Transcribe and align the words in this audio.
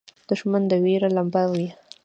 دښمن 0.29 0.63
د 0.67 0.73
وېرې 0.83 1.09
لمبه 1.15 1.43
وي 1.51 1.67